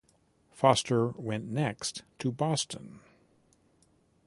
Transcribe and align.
Foster 0.49 1.09
went 1.09 1.45
next 1.45 2.01
to 2.17 2.31
Boston. 2.31 3.01